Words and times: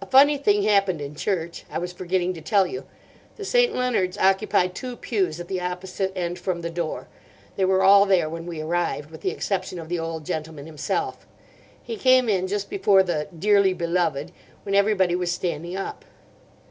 "A 0.00 0.06
funny 0.06 0.38
thing 0.38 0.62
happened 0.62 1.02
in 1.02 1.14
church. 1.14 1.64
I 1.70 1.76
was 1.76 1.92
forgetting 1.92 2.32
to 2.32 2.40
tell 2.40 2.66
you. 2.66 2.86
The 3.36 3.44
St. 3.44 3.74
Leonards 3.76 4.16
occupy 4.16 4.68
two 4.68 4.96
pews 4.96 5.38
at 5.38 5.48
the 5.48 5.60
opposite 5.60 6.14
end 6.16 6.38
from 6.38 6.62
the 6.62 6.70
door. 6.70 7.08
They 7.56 7.66
were 7.66 7.82
all 7.82 8.06
there 8.06 8.30
when 8.30 8.46
we 8.46 8.62
arrived, 8.62 9.10
with 9.10 9.20
the 9.20 9.28
exception 9.32 9.78
of 9.78 9.90
the 9.90 9.98
old 9.98 10.24
gentleman 10.24 10.64
himself. 10.64 11.26
He 11.82 11.98
came 11.98 12.26
in 12.26 12.46
just 12.46 12.70
before 12.70 13.02
the 13.02 13.28
'Dearly 13.38 13.74
Beloved,' 13.74 14.32
when 14.62 14.74
everybody 14.74 15.14
was 15.14 15.30
standing 15.30 15.76
up. 15.76 16.06